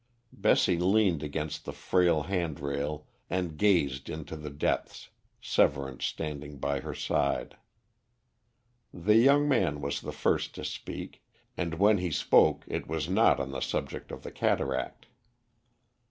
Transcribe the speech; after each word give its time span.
Bessie 0.33 0.79
leaned 0.79 1.21
against 1.21 1.63
the 1.63 1.71
frail 1.71 2.23
handrail 2.23 3.05
and 3.29 3.55
gazed 3.55 4.09
into 4.09 4.35
the 4.35 4.49
depths, 4.49 5.09
Severance 5.39 6.05
standing 6.05 6.57
by 6.57 6.79
her 6.79 6.95
side. 6.95 7.55
The 8.91 9.17
young 9.17 9.47
man 9.47 9.79
was 9.79 10.01
the 10.01 10.11
first 10.11 10.55
to 10.55 10.65
speak, 10.65 11.21
and 11.55 11.75
when 11.75 11.99
he 11.99 12.09
spoke 12.09 12.63
it 12.67 12.87
was 12.87 13.07
not 13.09 13.39
on 13.39 13.51
the 13.51 13.61
subject 13.61 14.09
of 14.11 14.23
the 14.23 14.31
cataract. 14.31 15.05